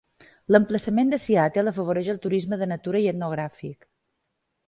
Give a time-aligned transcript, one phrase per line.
[0.53, 3.89] L'emplaçament de Seattle afavoreix el turisme de natura i etnogràfic.